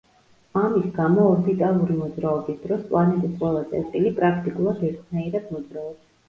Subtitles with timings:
[0.59, 6.03] ამის გამო ორბიტალური მოძრაობის დროს პლანეტის ყველა წერტილი პრაქტიკულად ერთნაირად მოძრაობს.